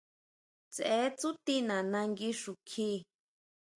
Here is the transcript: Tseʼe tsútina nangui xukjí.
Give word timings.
Tseʼe 0.73 0.99
tsútina 1.17 1.75
nangui 1.91 2.29
xukjí. 2.41 2.89